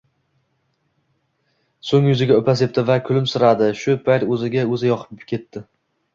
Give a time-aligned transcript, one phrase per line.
[1.89, 5.67] soʻng yuziga upa sepdi va kulimsiradi– shu payt oʻziga oʻzi yoqib ketdi.